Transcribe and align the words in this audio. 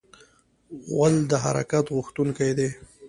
غول 0.89 1.13
د 1.31 1.33
حرکت 1.43 1.85
غوښتونکی 1.95 2.51
دی. 2.57 2.69